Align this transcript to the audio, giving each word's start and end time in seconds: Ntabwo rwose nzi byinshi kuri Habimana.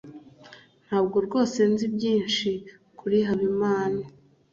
Ntabwo 0.87 1.17
rwose 1.25 1.59
nzi 1.71 1.85
byinshi 1.95 2.49
kuri 2.99 3.17
Habimana. 3.27 4.01